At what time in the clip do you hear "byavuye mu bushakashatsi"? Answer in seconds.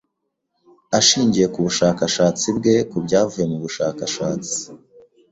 3.05-4.57